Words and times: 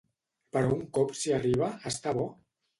Però 0.57 0.71
un 0.77 0.81
cop 0.99 1.15
s'hi 1.21 1.37
arriba, 1.37 1.71
està 1.95 2.19
bo? 2.21 2.29